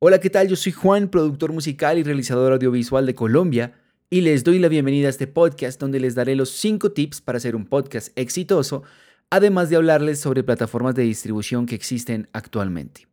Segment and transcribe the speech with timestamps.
[0.00, 0.46] Hola, ¿qué tal?
[0.46, 3.72] Yo soy Juan, productor musical y realizador audiovisual de Colombia,
[4.08, 7.38] y les doy la bienvenida a este podcast donde les daré los 5 tips para
[7.38, 8.84] hacer un podcast exitoso,
[9.28, 13.08] además de hablarles sobre plataformas de distribución que existen actualmente.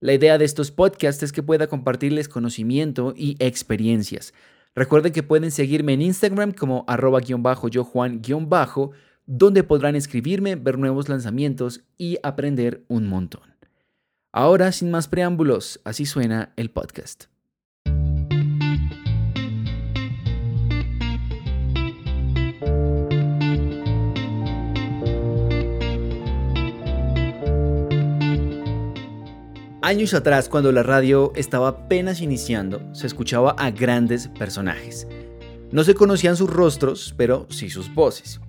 [0.00, 4.34] La idea de estos podcasts es que pueda compartirles conocimiento y experiencias.
[4.74, 8.90] Recuerden que pueden seguirme en Instagram como arroba-yo Juan-bajo,
[9.24, 13.57] donde podrán escribirme, ver nuevos lanzamientos y aprender un montón.
[14.32, 17.24] Ahora, sin más preámbulos, así suena el podcast.
[29.80, 35.08] Años atrás, cuando la radio estaba apenas iniciando, se escuchaba a grandes personajes.
[35.72, 38.42] No se conocían sus rostros, pero sí sus voces.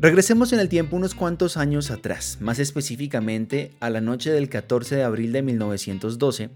[0.00, 4.94] Regresemos en el tiempo unos cuantos años atrás, más específicamente a la noche del 14
[4.94, 6.50] de abril de 1912,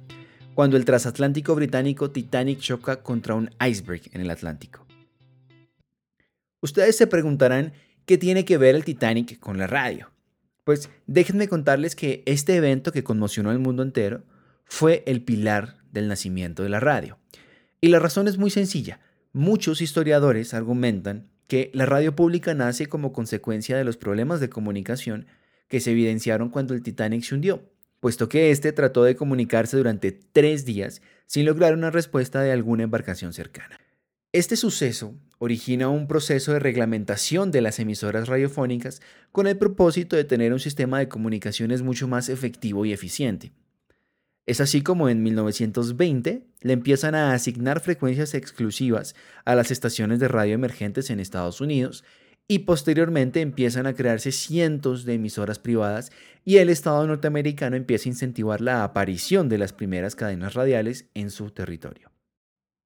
[0.55, 4.87] cuando el transatlántico británico Titanic choca contra un iceberg en el Atlántico.
[6.61, 7.73] Ustedes se preguntarán
[8.07, 10.13] qué tiene que ver el Titanic con la radio.
[10.63, 14.23] Pues déjenme contarles que este evento que conmocionó al mundo entero
[14.67, 17.19] fue el pilar del nacimiento de la radio.
[17.81, 19.01] Y la razón es muy sencilla.
[19.33, 25.27] Muchos historiadores argumentan que la radio pública nace como consecuencia de los problemas de comunicación
[25.69, 27.63] que se evidenciaron cuando el Titanic se hundió,
[28.01, 32.83] puesto que éste trató de comunicarse durante tres días sin lograr una respuesta de alguna
[32.83, 33.79] embarcación cercana.
[34.33, 40.25] Este suceso origina un proceso de reglamentación de las emisoras radiofónicas con el propósito de
[40.25, 43.53] tener un sistema de comunicaciones mucho más efectivo y eficiente.
[44.53, 49.15] Es así como en 1920 le empiezan a asignar frecuencias exclusivas
[49.47, 52.05] a las estaciones de radio emergentes en Estados Unidos
[52.47, 56.13] y posteriormente empiezan a crearse cientos de emisoras privadas
[56.45, 61.31] y el Estado norteamericano empieza a incentivar la aparición de las primeras cadenas radiales en
[61.31, 62.11] su territorio.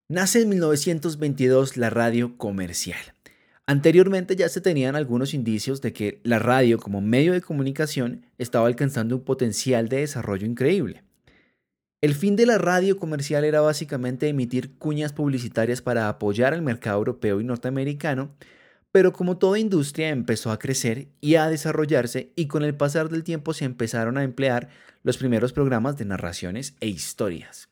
[0.08, 3.00] Nace en 1922 la radio comercial.
[3.66, 8.68] Anteriormente ya se tenían algunos indicios de que la radio como medio de comunicación estaba
[8.68, 11.05] alcanzando un potencial de desarrollo increíble.
[12.02, 16.98] El fin de la radio comercial era básicamente emitir cuñas publicitarias para apoyar al mercado
[16.98, 18.34] europeo y norteamericano,
[18.92, 23.24] pero como toda industria empezó a crecer y a desarrollarse y con el pasar del
[23.24, 24.68] tiempo se empezaron a emplear
[25.02, 27.70] los primeros programas de narraciones e historias.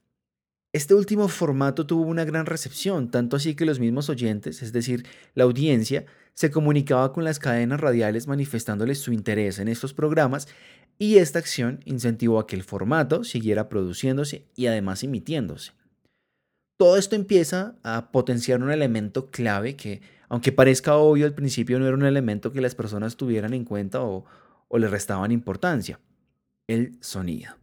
[0.73, 5.07] Este último formato tuvo una gran recepción, tanto así que los mismos oyentes, es decir,
[5.35, 10.49] la audiencia, se comunicaba con las cadenas radiales manifestándoles su interés en estos programas
[10.99, 15.73] y esta acción incentivó a que el formato siguiera produciéndose y además emitiéndose.
[16.77, 21.87] Todo esto empieza a potenciar un elemento clave que, aunque parezca obvio al principio, no
[21.87, 24.25] era un elemento que las personas tuvieran en cuenta o,
[24.69, 26.01] o le restaban importancia,
[26.67, 27.55] el sonido.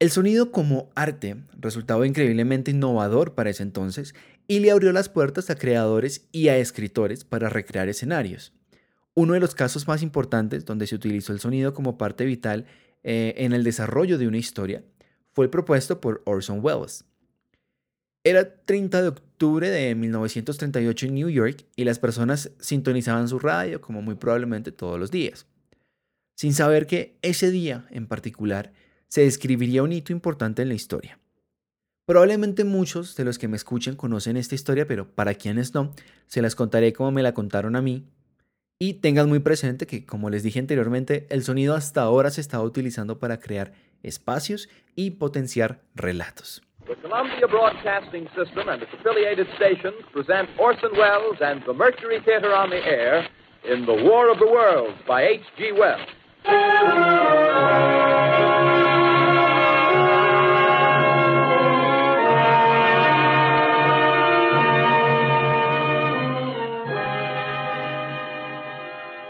[0.00, 4.14] El sonido como arte resultaba increíblemente innovador para ese entonces
[4.48, 8.54] y le abrió las puertas a creadores y a escritores para recrear escenarios.
[9.14, 12.64] Uno de los casos más importantes donde se utilizó el sonido como parte vital
[13.04, 14.82] eh, en el desarrollo de una historia
[15.32, 17.04] fue el propuesto por Orson Welles.
[18.24, 23.80] Era 30 de octubre de 1938 en New York y las personas sintonizaban su radio
[23.80, 25.46] como muy probablemente todos los días,
[26.34, 28.72] sin saber que ese día en particular
[29.08, 31.18] se describiría un hito importante en la historia.
[32.08, 35.92] Probablemente muchos de los que me escuchen conocen esta historia, pero para quienes no,
[36.26, 38.06] se las contaré como me la contaron a mí
[38.78, 42.62] y tengan muy presente que, como les dije anteriormente, el sonido hasta ahora se está
[42.62, 46.62] utilizando para crear espacios y potenciar relatos.
[46.86, 52.54] The Columbia Broadcasting System and its affiliated stations present Orson Welles and the Mercury Theater
[52.54, 53.28] on the Air
[53.70, 55.72] in The War of the Worlds by H.G.
[55.72, 56.08] Wells.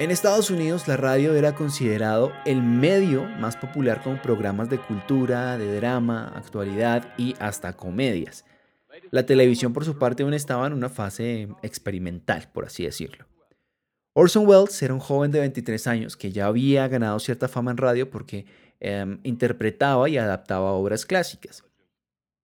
[0.00, 5.58] En Estados Unidos la radio era considerado el medio más popular con programas de cultura,
[5.58, 8.44] de drama, actualidad y hasta comedias.
[9.10, 13.26] La televisión por su parte aún estaba en una fase experimental, por así decirlo.
[14.12, 17.78] Orson Welles era un joven de 23 años que ya había ganado cierta fama en
[17.78, 18.46] radio porque
[18.78, 21.64] em, interpretaba y adaptaba obras clásicas.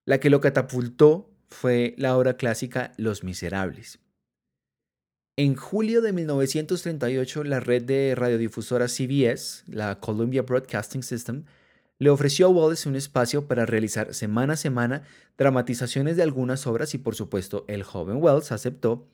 [0.04, 4.00] La que lo catapultó fue la obra clásica Los Miserables.
[5.36, 11.42] En julio de 1938, la red de radiodifusoras CBS, la Columbia Broadcasting System,
[11.98, 15.02] le ofreció a Wallace un espacio para realizar semana a semana
[15.36, 19.08] dramatizaciones de algunas obras y por supuesto el joven Wells aceptó,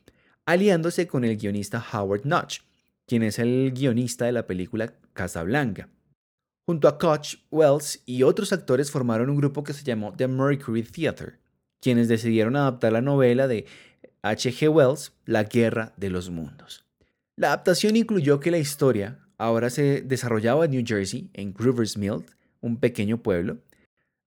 [0.45, 2.61] aliándose con el guionista Howard Notch,
[3.07, 5.89] quien es el guionista de la película Casablanca.
[6.67, 10.83] Junto a Koch, Wells y otros actores formaron un grupo que se llamó The Mercury
[10.83, 11.39] Theatre,
[11.81, 13.65] quienes decidieron adaptar la novela de
[14.23, 14.69] H.G.
[14.69, 16.85] Wells, La Guerra de los Mundos.
[17.37, 22.25] La adaptación incluyó que la historia ahora se desarrollaba en New Jersey, en Grover's Mill,
[22.61, 23.59] un pequeño pueblo.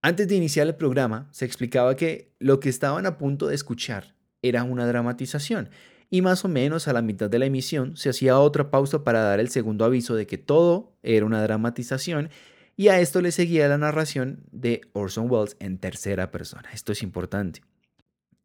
[0.02, 4.16] Antes de iniciar el programa, se explicaba que lo que estaban a punto de escuchar
[4.42, 5.70] era una dramatización,
[6.10, 9.22] y más o menos a la mitad de la emisión se hacía otra pausa para
[9.22, 12.30] dar el segundo aviso de que todo era una dramatización
[12.76, 16.70] y a esto le seguía la narración de Orson Welles en tercera persona.
[16.74, 17.62] Esto es importante.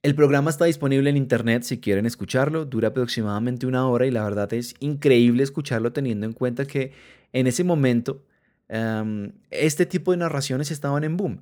[0.00, 4.22] El programa está disponible en internet si quieren escucharlo, dura aproximadamente una hora y la
[4.22, 6.92] verdad es increíble escucharlo teniendo en cuenta que
[7.32, 8.22] en ese momento
[8.68, 11.40] em, este tipo de narraciones estaban en boom.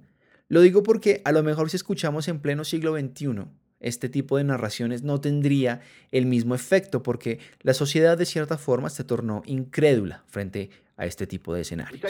[0.48, 3.44] Lo digo porque a lo mejor si escuchamos en pleno siglo XXI
[3.78, 8.88] este tipo de narraciones no tendría el mismo efecto porque la sociedad de cierta forma
[8.88, 12.00] se tornó incrédula frente a este tipo de escenarios.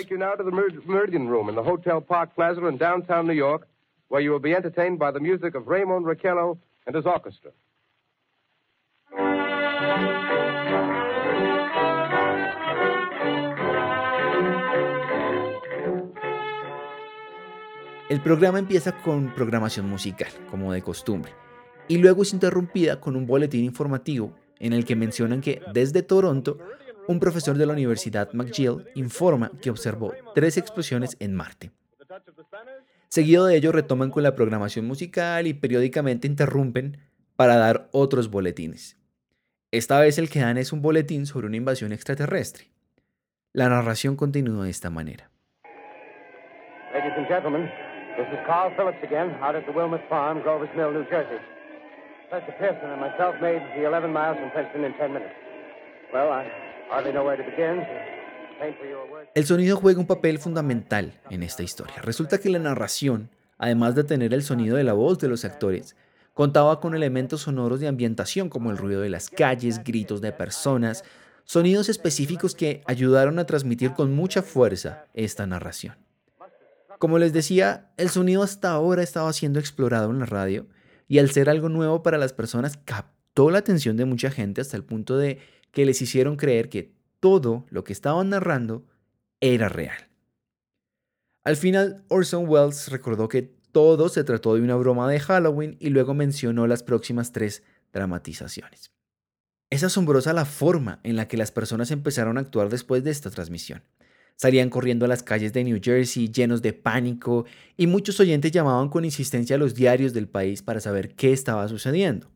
[4.08, 7.52] Where you will be entertained by the music of Raymond Raquello and his orchestra.
[18.08, 21.32] El programa empieza con programación musical, como de costumbre,
[21.88, 26.56] y luego es interrumpida con un boletín informativo en el que mencionan que desde Toronto,
[27.08, 31.72] un profesor de la Universidad McGill informa que observó tres explosiones en Marte.
[33.08, 36.98] Seguido de ello retoman con la programación musical y periódicamente interrumpen
[37.36, 38.98] para dar otros boletines.
[39.70, 42.70] Esta vez el que dan es un boletín sobre una invasión extraterrestre.
[43.52, 45.30] La narración continúa de esta manera.
[46.92, 47.70] Ladies and gentlemen,
[48.16, 51.38] this is Carl Phillips again, out at the Wilmot Farm, Grover's Mill, New Jersey.
[52.28, 55.34] Professor Pearson and myself made the 11 miles from Princeton in 10 minutes.
[56.12, 56.50] Well, I
[56.88, 57.84] hardly know where to begin.
[59.34, 61.96] El sonido juega un papel fundamental en esta historia.
[62.02, 65.96] Resulta que la narración, además de tener el sonido de la voz de los actores,
[66.32, 71.04] contaba con elementos sonoros de ambientación como el ruido de las calles, gritos de personas,
[71.44, 75.96] sonidos específicos que ayudaron a transmitir con mucha fuerza esta narración.
[76.98, 80.66] Como les decía, el sonido hasta ahora estaba siendo explorado en la radio
[81.08, 84.76] y al ser algo nuevo para las personas captó la atención de mucha gente hasta
[84.76, 85.38] el punto de
[85.72, 88.86] que les hicieron creer que todo lo que estaban narrando
[89.40, 90.08] era real.
[91.44, 93.42] Al final, Orson Welles recordó que
[93.72, 98.90] todo se trató de una broma de Halloween y luego mencionó las próximas tres dramatizaciones.
[99.70, 103.30] Es asombrosa la forma en la que las personas empezaron a actuar después de esta
[103.30, 103.82] transmisión.
[104.36, 107.46] Salían corriendo a las calles de New Jersey llenos de pánico
[107.76, 111.68] y muchos oyentes llamaban con insistencia a los diarios del país para saber qué estaba
[111.68, 112.30] sucediendo.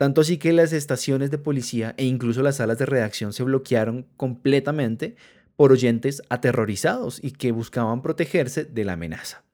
[0.00, 4.06] Tanto así que las estaciones de policía e incluso las salas de redacción se bloquearon
[4.16, 5.14] completamente
[5.56, 9.44] por oyentes aterrorizados y que buscaban protegerse de la amenaza.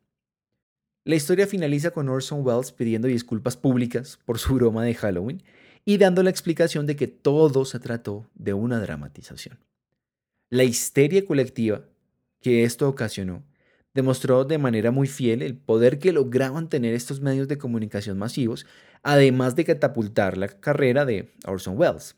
[1.02, 5.42] La historia finaliza con Orson Welles pidiendo disculpas públicas por su broma de Halloween
[5.84, 9.58] y dando la explicación de que todo se trató de una dramatización.
[10.48, 11.82] La histeria colectiva
[12.40, 13.42] que esto ocasionó
[13.96, 18.66] demostró de manera muy fiel el poder que lograban tener estos medios de comunicación masivos,
[19.02, 22.14] además de catapultar la carrera de Orson Welles.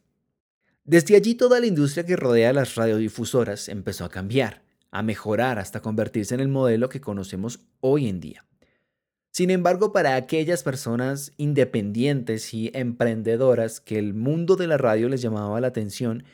[0.84, 5.80] Desde allí toda la industria que rodea las radiodifusoras empezó a cambiar, a mejorar hasta
[5.80, 8.44] convertirse en el modelo que conocemos hoy en día.
[9.30, 15.22] Sin embargo, para aquellas personas independientes y emprendedoras que el mundo de la radio les
[15.22, 16.24] llamaba la atención,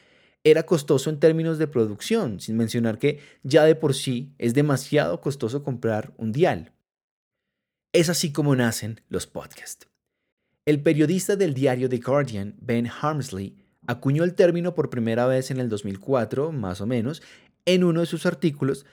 [0.45, 5.21] era costoso en términos de producción, sin mencionar que ya de por sí es demasiado
[5.21, 6.73] costoso comprar un dial.
[7.93, 9.89] Es así como nacen los podcasts.
[10.67, 15.61] El periodista del diario The Guardian, Ben Harmsley, acuñó el término por primera vez en
[15.61, 17.23] el 2004, más o menos,
[17.65, 18.85] en uno de sus artículos,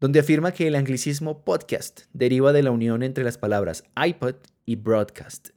[0.00, 4.34] donde afirma que el anglicismo podcast deriva de la unión entre las palabras iPod
[4.66, 5.50] y broadcast.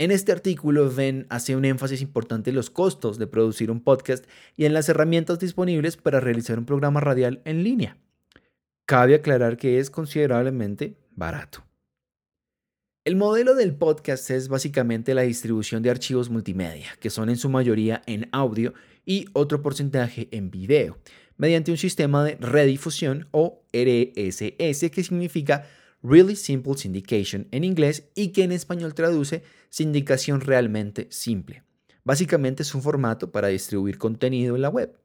[0.00, 4.24] En este artículo, Ben hace un énfasis importante en los costos de producir un podcast
[4.56, 7.98] y en las herramientas disponibles para realizar un programa radial en línea.
[8.86, 11.66] Cabe aclarar que es considerablemente barato.
[13.04, 17.50] El modelo del podcast es básicamente la distribución de archivos multimedia, que son en su
[17.50, 18.72] mayoría en audio
[19.04, 20.96] y otro porcentaje en video,
[21.36, 25.66] mediante un sistema de redifusión o RSS, que significa
[26.02, 31.62] Really Simple Syndication en inglés y que en español traduce sindicación realmente simple.
[32.04, 34.96] Básicamente es un formato para distribuir contenido en la web.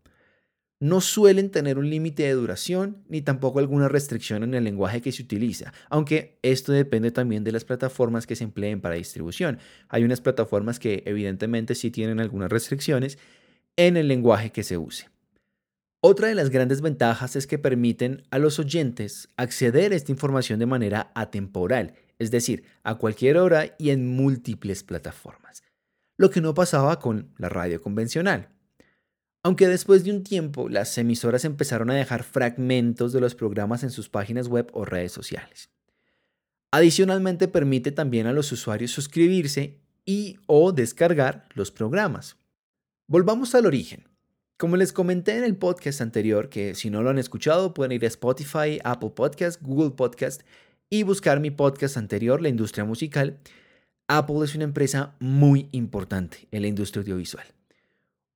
[0.80, 5.12] No suelen tener un límite de duración ni tampoco alguna restricción en el lenguaje que
[5.12, 9.60] se utiliza, aunque esto depende también de las plataformas que se empleen para distribución.
[9.88, 13.18] Hay unas plataformas que evidentemente sí tienen algunas restricciones
[13.78, 15.15] en el lenguaje que se use.
[16.08, 20.60] Otra de las grandes ventajas es que permiten a los oyentes acceder a esta información
[20.60, 25.64] de manera atemporal, es decir, a cualquier hora y en múltiples plataformas,
[26.16, 28.50] lo que no pasaba con la radio convencional.
[29.42, 33.90] Aunque después de un tiempo las emisoras empezaron a dejar fragmentos de los programas en
[33.90, 35.72] sus páginas web o redes sociales.
[36.70, 42.38] Adicionalmente permite también a los usuarios suscribirse y o descargar los programas.
[43.08, 44.15] Volvamos al origen.
[44.58, 48.06] Como les comenté en el podcast anterior, que si no lo han escuchado pueden ir
[48.06, 50.44] a Spotify, Apple Podcast, Google Podcast
[50.90, 53.38] y buscar mi podcast anterior, La Industria Musical.
[54.08, 57.46] Apple es una empresa muy importante en la industria audiovisual.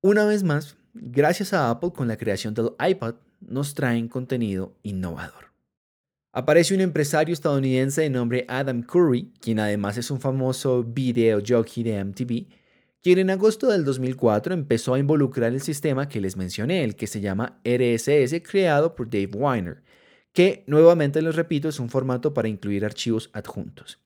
[0.01, 5.53] Una vez más, gracias a Apple con la creación del iPad, nos traen contenido innovador.
[6.33, 11.81] Aparece un empresario estadounidense de nombre Adam Curry, quien además es un famoso video jockey
[11.81, 12.47] de MTV,
[13.01, 17.07] quien en agosto del 2004 empezó a involucrar el sistema que les mencioné, el que
[17.07, 19.83] se llama RSS, creado por Dave Weiner,
[20.33, 23.99] que nuevamente les repito es un formato para incluir archivos adjuntos.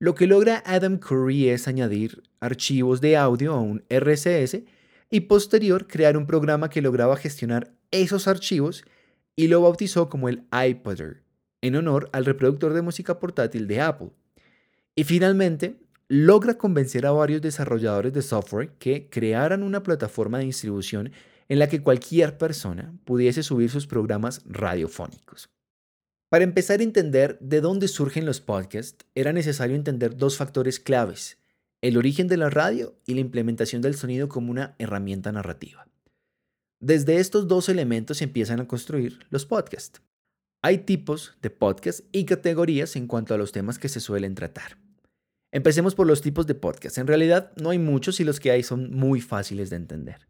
[0.00, 4.62] Lo que logra Adam Curry es añadir archivos de audio a un RSS
[5.10, 8.84] y posterior crear un programa que lograba gestionar esos archivos
[9.34, 11.24] y lo bautizó como el iPodder,
[11.62, 14.10] en honor al reproductor de música portátil de Apple.
[14.94, 21.12] Y finalmente, logra convencer a varios desarrolladores de software que crearan una plataforma de distribución
[21.48, 25.50] en la que cualquier persona pudiese subir sus programas radiofónicos.
[26.30, 31.38] Para empezar a entender de dónde surgen los podcasts, era necesario entender dos factores claves,
[31.80, 35.86] el origen de la radio y la implementación del sonido como una herramienta narrativa.
[36.80, 40.00] Desde estos dos elementos se empiezan a construir los podcasts.
[40.62, 44.87] Hay tipos de podcasts y categorías en cuanto a los temas que se suelen tratar.
[45.50, 46.98] Empecemos por los tipos de podcast.
[46.98, 50.26] En realidad no hay muchos y los que hay son muy fáciles de entender.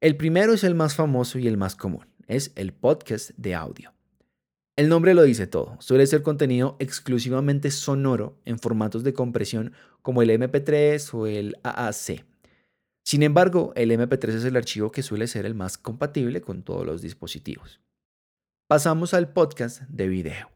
[0.00, 2.06] El primero es el más famoso y el más común.
[2.28, 3.92] Es el podcast de audio.
[4.76, 5.76] El nombre lo dice todo.
[5.80, 9.72] Suele ser contenido exclusivamente sonoro en formatos de compresión
[10.02, 12.24] como el MP3 o el AAC.
[13.02, 16.84] Sin embargo, el MP3 es el archivo que suele ser el más compatible con todos
[16.86, 17.80] los dispositivos.
[18.68, 20.50] Pasamos al podcast de video.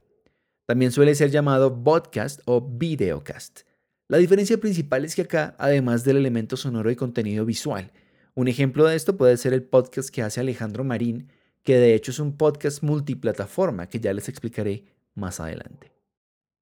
[0.66, 3.69] También suele ser llamado podcast o videocast.
[4.10, 7.92] La diferencia principal es que acá, además del elemento sonoro y contenido visual,
[8.34, 11.28] un ejemplo de esto puede ser el podcast que hace Alejandro Marín,
[11.62, 14.82] que de hecho es un podcast multiplataforma que ya les explicaré
[15.14, 15.92] más adelante.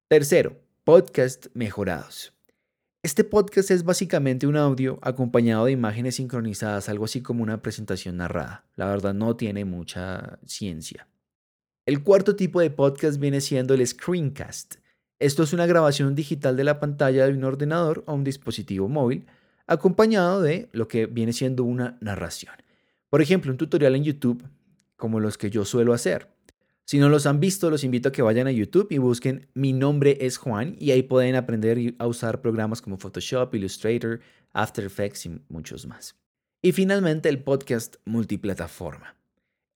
[0.07, 2.33] Tercero, podcast mejorados.
[3.01, 8.17] Este podcast es básicamente un audio acompañado de imágenes sincronizadas, algo así como una presentación
[8.17, 8.69] narrada.
[8.75, 11.07] La verdad no tiene mucha ciencia.
[11.87, 14.75] El cuarto tipo de podcast viene siendo el screencast.
[15.19, 19.25] Esto es una grabación digital de la pantalla de un ordenador o un dispositivo móvil,
[19.67, 22.53] acompañado de lo que viene siendo una narración.
[23.09, 24.43] Por ejemplo, un tutorial en YouTube,
[24.95, 26.29] como los que yo suelo hacer.
[26.85, 29.73] Si no los han visto, los invito a que vayan a YouTube y busquen Mi
[29.73, 34.21] nombre es Juan y ahí pueden aprender a usar programas como Photoshop, Illustrator,
[34.53, 36.15] After Effects y muchos más.
[36.61, 39.15] Y finalmente el podcast multiplataforma.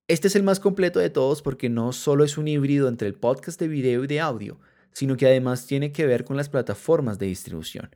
[0.08, 3.14] Este es el más completo de todos porque no solo es un híbrido entre el
[3.14, 4.58] podcast de video y de audio,
[4.94, 7.94] sino que además tiene que ver con las plataformas de distribución.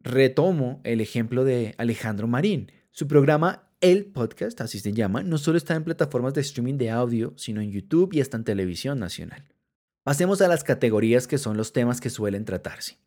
[0.00, 2.70] Retomo el ejemplo de Alejandro Marín.
[2.90, 6.90] Su programa El Podcast, así se llama, no solo está en plataformas de streaming de
[6.90, 9.44] audio, sino en YouTube y hasta en televisión nacional.
[10.02, 12.98] Pasemos a las categorías que son los temas que suelen tratarse.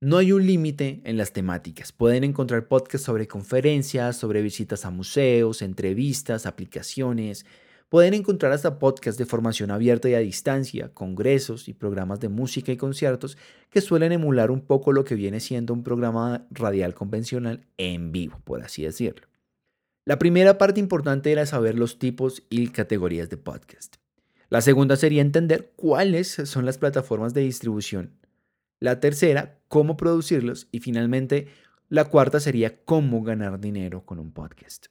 [0.00, 1.90] No hay un límite en las temáticas.
[1.90, 7.46] Pueden encontrar podcasts sobre conferencias, sobre visitas a museos, entrevistas, aplicaciones,
[7.96, 12.70] Pueden encontrar hasta podcasts de formación abierta y a distancia, congresos y programas de música
[12.70, 13.38] y conciertos
[13.70, 18.38] que suelen emular un poco lo que viene siendo un programa radial convencional en vivo,
[18.44, 19.28] por así decirlo.
[20.04, 23.96] La primera parte importante era saber los tipos y categorías de podcast.
[24.50, 28.12] La segunda sería entender cuáles son las plataformas de distribución.
[28.78, 30.68] La tercera, cómo producirlos.
[30.70, 31.48] Y finalmente,
[31.88, 34.88] la cuarta sería cómo ganar dinero con un podcast.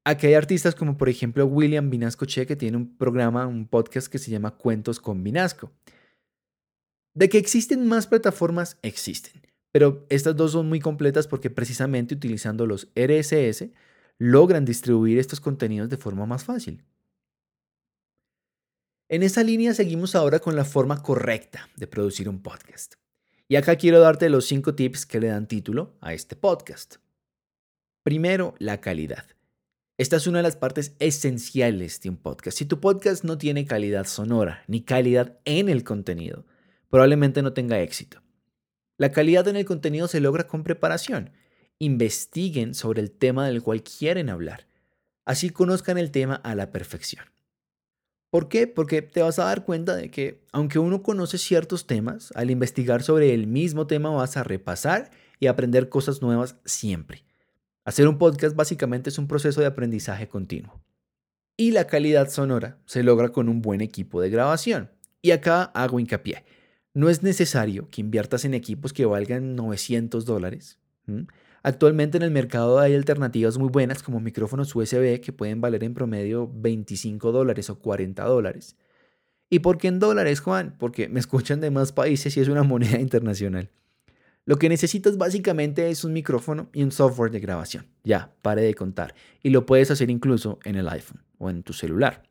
[0.05, 4.07] Aquí hay artistas como por ejemplo William Vinasco Che que tiene un programa, un podcast
[4.07, 5.73] que se llama Cuentos con Vinasco.
[7.13, 9.41] De que existen más plataformas, existen.
[9.73, 13.65] Pero estas dos son muy completas porque precisamente utilizando los RSS
[14.17, 16.85] logran distribuir estos contenidos de forma más fácil.
[19.09, 22.95] En esa línea seguimos ahora con la forma correcta de producir un podcast.
[23.49, 26.97] Y acá quiero darte los cinco tips que le dan título a este podcast.
[28.03, 29.25] Primero, la calidad.
[29.97, 32.57] Esta es una de las partes esenciales de un podcast.
[32.57, 36.45] Si tu podcast no tiene calidad sonora ni calidad en el contenido,
[36.89, 38.21] probablemente no tenga éxito.
[38.97, 41.31] La calidad en el contenido se logra con preparación.
[41.79, 44.67] Investiguen sobre el tema del cual quieren hablar.
[45.23, 47.23] Así conozcan el tema a la perfección.
[48.29, 48.67] ¿Por qué?
[48.67, 53.03] Porque te vas a dar cuenta de que aunque uno conoce ciertos temas, al investigar
[53.03, 57.23] sobre el mismo tema vas a repasar y aprender cosas nuevas siempre.
[57.85, 60.81] Hacer un podcast básicamente es un proceso de aprendizaje continuo.
[61.55, 64.91] Y la calidad sonora se logra con un buen equipo de grabación.
[65.21, 66.43] Y acá hago hincapié.
[66.93, 70.79] No es necesario que inviertas en equipos que valgan 900 dólares.
[71.67, 75.93] Actualmente en el mercado hay alternativas muy buenas como micrófonos USB que pueden valer en
[75.93, 78.77] promedio 25 dólares o 40 dólares.
[79.49, 80.77] ¿Y por qué en dólares, Juan?
[80.79, 83.69] Porque me escuchan de más países y es una moneda internacional.
[84.45, 87.85] Lo que necesitas básicamente es un micrófono y un software de grabación.
[88.05, 89.13] Ya, pare de contar.
[89.43, 92.23] Y lo puedes hacer incluso en el iPhone o en tu celular.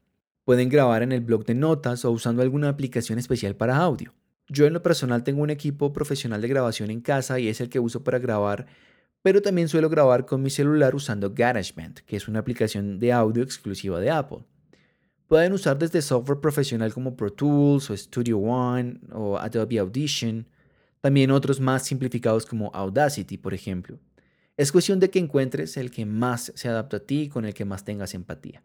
[0.47, 4.15] Pueden grabar en el blog de notas o usando alguna aplicación especial para audio.
[4.49, 7.69] Yo en lo personal tengo un equipo profesional de grabación en casa y es el
[7.69, 8.65] que uso para grabar,
[9.23, 13.43] pero también suelo grabar con mi celular usando GarageBand, que es una aplicación de audio
[13.43, 14.45] exclusiva de Apple.
[15.27, 20.47] Pueden usar desde software profesional como Pro Tools o Studio One o Adobe Audition,
[21.01, 23.99] también otros más simplificados como Audacity, por ejemplo.
[24.57, 27.55] Es cuestión de que encuentres el que más se adapta a ti y con el
[27.55, 28.63] que más tengas empatía.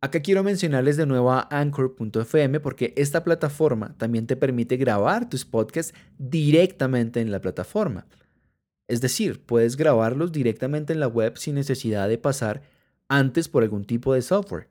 [0.00, 5.44] Acá quiero mencionarles de nuevo a Anchor.fm porque esta plataforma también te permite grabar tus
[5.44, 8.06] podcasts directamente en la plataforma.
[8.92, 12.60] Es decir, puedes grabarlos directamente en la web sin necesidad de pasar
[13.08, 14.68] antes por algún tipo de software.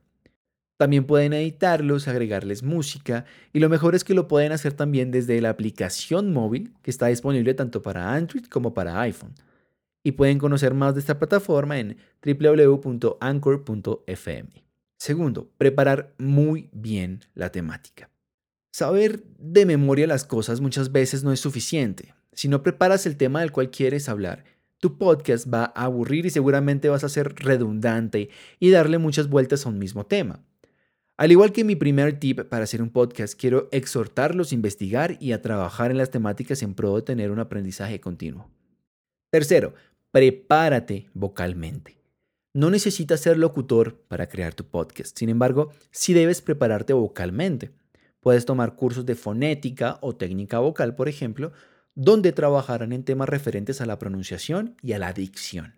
[0.77, 5.41] También pueden editarlos, agregarles música y lo mejor es que lo pueden hacer también desde
[5.41, 9.34] la aplicación móvil que está disponible tanto para Android como para iPhone.
[10.03, 13.10] Y pueden conocer más de esta plataforma en www.anchor.fm.
[14.97, 18.12] Segundo, preparar muy bien la temática.
[18.71, 22.13] Saber de memoria las cosas muchas veces no es suficiente.
[22.34, 24.46] Si no preparas el tema del cual quieres hablar,
[24.80, 29.65] tu podcast va a aburrir y seguramente vas a ser redundante y darle muchas vueltas
[29.65, 30.44] a un mismo tema.
[31.17, 35.34] Al igual que mi primer tip para hacer un podcast, quiero exhortarlos a investigar y
[35.34, 38.50] a trabajar en las temáticas en pro de tener un aprendizaje continuo.
[39.30, 39.76] Tercero,
[40.10, 42.02] prepárate vocalmente.
[42.54, 45.15] No necesitas ser locutor para crear tu podcast.
[45.15, 47.70] Sin embargo, sí debes prepararte vocalmente.
[48.20, 51.52] Puedes tomar cursos de fonética o técnica vocal, por ejemplo,
[51.95, 55.75] donde trabajarán en temas referentes a la pronunciación y a la dicción.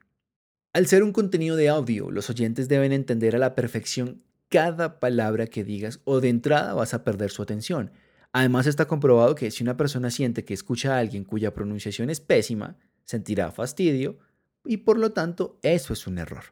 [0.73, 5.47] Al ser un contenido de audio, los oyentes deben entender a la perfección cada palabra
[5.47, 7.91] que digas o de entrada vas a perder su atención.
[8.31, 12.19] Además está comprobado que si una persona siente que escucha a alguien cuya pronunciación es
[12.19, 14.17] pésima, sentirá fastidio
[14.65, 16.43] y por lo tanto eso es un error.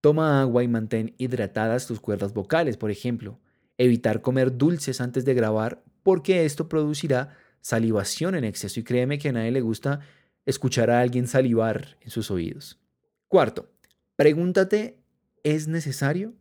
[0.00, 3.40] Toma agua y mantén hidratadas tus cuerdas vocales, por ejemplo.
[3.76, 7.36] Evitar comer dulces antes de grabar porque esto producirá
[7.68, 10.00] salivación en exceso y créeme que a nadie le gusta
[10.46, 12.80] escuchar a alguien salivar en sus oídos.
[13.26, 13.70] Cuarto,
[14.16, 14.96] pregúntate,
[15.42, 16.32] ¿es necesario?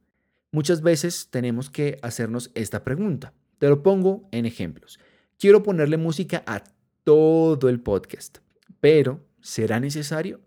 [0.54, 3.34] Muchas veces tenemos que hacernos esta pregunta.
[3.60, 5.00] Te lo pongo en ejemplos.
[5.38, 6.64] Quiero ponerle música a
[7.04, 8.38] todo el podcast,
[8.80, 10.40] pero ¿será necesario?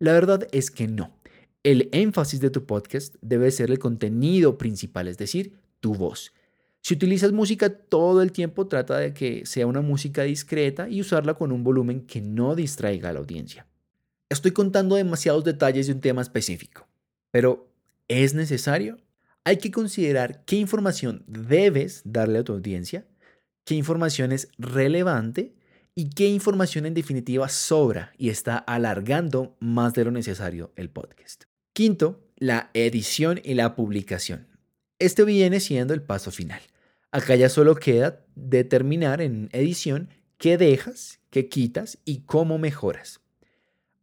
[0.00, 1.18] La verdad es que no
[1.62, 6.32] el énfasis de tu podcast debe ser el contenido principal, es decir, tu voz.
[6.80, 11.34] Si utilizas música todo el tiempo, trata de que sea una música discreta y usarla
[11.34, 13.66] con un volumen que no distraiga a la audiencia.
[14.30, 16.86] Estoy contando demasiados detalles de un tema específico,
[17.30, 17.70] pero
[18.08, 18.98] ¿es necesario?
[19.44, 23.06] Hay que considerar qué información debes darle a tu audiencia,
[23.64, 25.54] qué información es relevante
[25.94, 31.44] y qué información en definitiva sobra y está alargando más de lo necesario el podcast.
[31.72, 34.47] Quinto, la edición y la publicación.
[35.00, 36.60] Este viene siendo el paso final.
[37.12, 40.08] Acá ya solo queda determinar en edición
[40.38, 43.20] qué dejas, qué quitas y cómo mejoras.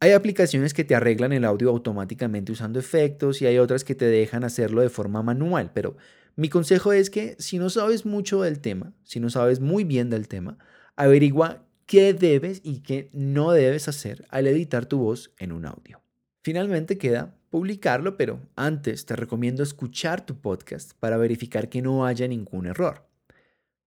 [0.00, 4.06] Hay aplicaciones que te arreglan el audio automáticamente usando efectos y hay otras que te
[4.06, 5.96] dejan hacerlo de forma manual, pero
[6.34, 10.08] mi consejo es que si no sabes mucho del tema, si no sabes muy bien
[10.08, 10.58] del tema,
[10.96, 16.00] averigua qué debes y qué no debes hacer al editar tu voz en un audio.
[16.42, 22.28] Finalmente queda publicarlo, pero antes te recomiendo escuchar tu podcast para verificar que no haya
[22.28, 23.08] ningún error.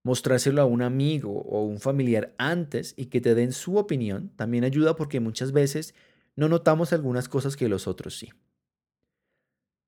[0.02, 4.64] Mostrárselo a un amigo o un familiar antes y que te den su opinión también
[4.64, 5.94] ayuda porque muchas veces
[6.36, 8.30] no notamos algunas cosas que los otros sí.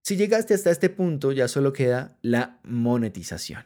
[0.04, 3.64] Si llegaste hasta este punto, ya solo queda la monetización.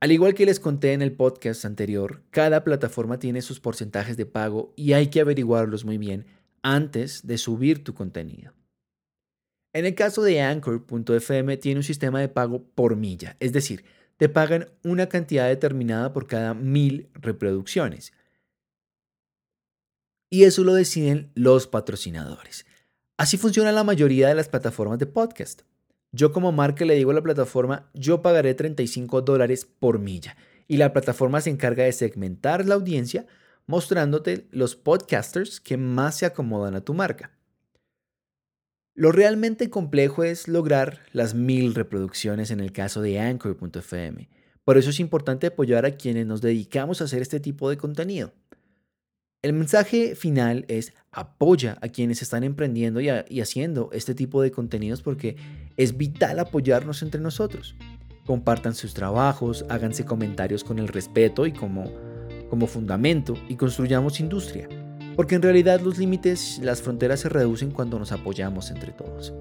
[0.00, 4.26] Al igual que les conté en el podcast anterior, cada plataforma tiene sus porcentajes de
[4.26, 6.26] pago y hay que averiguarlos muy bien
[6.60, 8.57] antes de subir tu contenido.
[9.72, 13.84] En el caso de Anchor.fm tiene un sistema de pago por milla, es decir,
[14.16, 18.12] te pagan una cantidad determinada por cada mil reproducciones.
[20.30, 22.66] Y eso lo deciden los patrocinadores.
[23.16, 25.62] Así funciona la mayoría de las plataformas de podcast.
[26.12, 30.36] Yo como marca le digo a la plataforma, yo pagaré 35 dólares por milla.
[30.66, 33.26] Y la plataforma se encarga de segmentar la audiencia
[33.66, 37.37] mostrándote los podcasters que más se acomodan a tu marca.
[38.98, 44.28] Lo realmente complejo es lograr las mil reproducciones en el caso de Anchor.fm.
[44.64, 48.32] Por eso es importante apoyar a quienes nos dedicamos a hacer este tipo de contenido.
[49.40, 53.08] El mensaje final es apoya a quienes están emprendiendo y,
[53.40, 55.36] haciendo este tipo de contenidos porque
[55.76, 57.76] es vital apoyarnos entre nosotros.
[58.26, 61.84] Compartan sus trabajos, háganse comentarios con el respeto y como,
[62.50, 64.68] como fundamento y construyamos industria.
[65.18, 69.34] Porque en realidad los límites, las fronteras se reducen cuando nos apoyamos entre todos.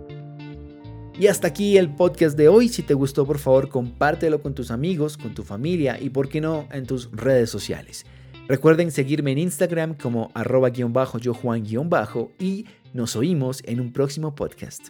[1.20, 2.68] Y hasta aquí el podcast de hoy.
[2.68, 6.42] Si te gustó, por favor, compártelo con tus amigos, con tu familia y, por qué
[6.42, 8.08] no, en tus redes sociales.
[8.48, 13.62] Recuerden seguirme en Instagram como arroba guion bajo yo Juan guion bajo y nos oímos
[13.68, 14.88] en un próximo podcast.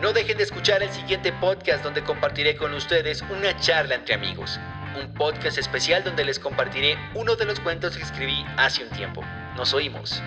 [0.00, 4.60] No dejen de escuchar el siguiente podcast donde compartiré con ustedes una charla entre amigos.
[4.96, 9.22] Un podcast especial donde les compartiré uno de los cuentos que escribí hace un tiempo.
[9.56, 10.22] Nos oímos.